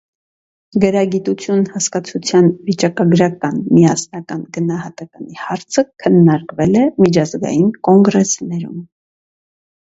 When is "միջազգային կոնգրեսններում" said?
7.05-8.83